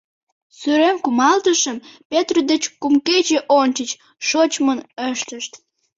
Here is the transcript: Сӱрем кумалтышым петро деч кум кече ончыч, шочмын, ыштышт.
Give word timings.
Сӱрем 0.57 0.97
кумалтышым 1.03 1.77
петро 2.09 2.39
деч 2.51 2.63
кум 2.81 2.95
кече 3.07 3.39
ончыч, 3.61 3.89
шочмын, 4.27 4.79
ыштышт. 5.09 5.51